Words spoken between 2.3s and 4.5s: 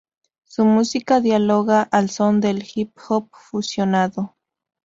del hip hop, fusionado.